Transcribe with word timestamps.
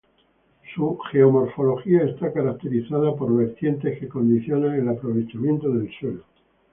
Su 0.73 0.97
geomorfología 1.11 2.01
está 2.05 2.33
caracterizada 2.33 3.15
por 3.15 3.37
vertientes 3.37 3.99
que 3.99 4.09
condicionan 4.09 4.73
el 4.73 4.89
aprovechamiento 4.89 5.69
del 5.69 5.91
suelo. 5.99 6.23